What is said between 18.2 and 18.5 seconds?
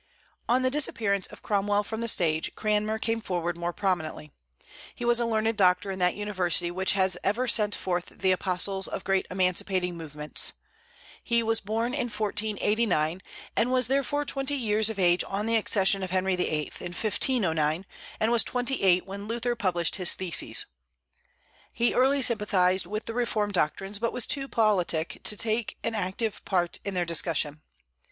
was